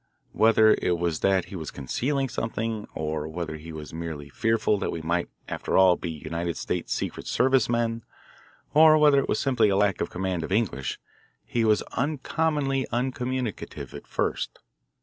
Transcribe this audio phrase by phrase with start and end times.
[0.31, 4.91] Whether it was that he was concealing something, or whether he was merely fearful that
[4.91, 8.03] we might after all be United States Secret Service men,
[8.73, 10.99] or whether it was simply a lack of command of English,
[11.45, 14.57] he was uncommonly uncommunicative at first.